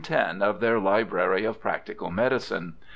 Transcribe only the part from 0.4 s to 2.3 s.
of their Library of Practical